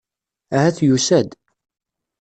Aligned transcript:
Ahat 0.55 0.77
yusa-d. 0.85 1.29